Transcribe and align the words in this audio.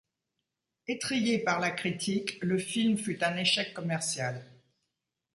Étrillé 0.87 1.37
par 1.37 1.59
la 1.59 1.69
critique, 1.69 2.39
le 2.43 2.57
film 2.57 2.97
fut 2.97 3.23
un 3.23 3.37
échec 3.37 3.71
commercial. 3.71 4.43